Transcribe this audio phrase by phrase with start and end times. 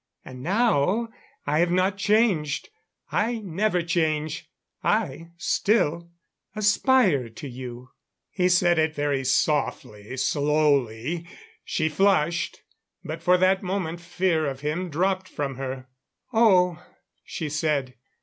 [0.25, 1.09] And now
[1.45, 2.69] I have not changed.
[3.11, 4.49] I never change.
[4.83, 6.09] I still
[6.55, 7.91] aspire to you."
[8.31, 11.27] He said it very softly, slowly.
[11.63, 12.63] She flushed;
[13.03, 15.87] but for that moment fear of him dropped from her.
[16.33, 16.83] "Oh,"
[17.23, 17.93] she said.